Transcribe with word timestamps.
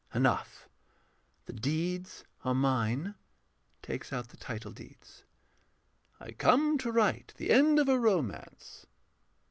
Enough, 0.15 0.67
the 1.45 1.53
deeds 1.53 2.23
are 2.43 2.55
mine. 2.55 3.13
[Takes 3.83 4.11
out 4.11 4.29
the 4.29 4.35
title 4.37 4.71
deeds.] 4.71 5.25
I 6.19 6.31
come 6.31 6.79
to 6.79 6.91
write 6.91 7.35
the 7.37 7.51
end 7.51 7.77
of 7.77 7.87
a 7.87 7.99
romance. 7.99 8.87